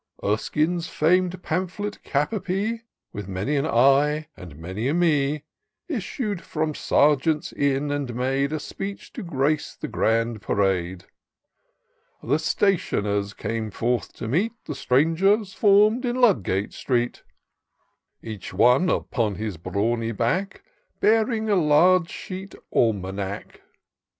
Erskine's 0.23 0.87
fam'd 0.87 1.43
pamphlet 1.43 2.01
cap 2.01 2.33
a 2.33 2.39
pee. 2.39 2.81
With 3.13 3.27
many 3.27 3.55
an 3.55 3.67
/, 3.67 4.27
and 4.35 4.57
many 4.57 4.87
a 4.87 4.95
Jfe, 4.95 5.43
Issu*d 5.91 6.41
from 6.41 6.73
Sergeants' 6.73 7.53
Inn, 7.53 7.91
and 7.91 8.15
made 8.15 8.51
A 8.51 8.59
speech 8.59 9.13
to 9.13 9.21
grace 9.21 9.75
the 9.75 9.87
grand 9.87 10.41
parade. 10.41 11.05
The 12.23 12.39
Stationers 12.39 13.35
came 13.35 13.69
forth 13.69 14.11
to 14.13 14.27
meet 14.27 14.53
The 14.65 14.73
stranger 14.73 15.45
forms 15.45 16.03
in 16.03 16.15
Ludgate 16.19 16.73
street; 16.73 17.21
Each 18.23 18.51
one, 18.55 18.89
upon 18.89 19.35
his 19.35 19.57
bravmy 19.57 20.13
back. 20.17 20.63
Bearing 20.99 21.47
a 21.47 21.55
large 21.55 22.09
sheet 22.09 22.55
Almanack. 22.73 23.61